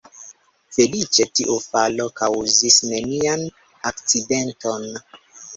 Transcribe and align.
Feliĉe 0.77 1.27
tiu 1.39 1.57
falo 1.65 2.09
kaŭzis 2.21 2.79
nenian 2.95 3.47
akcidenton. 3.91 4.91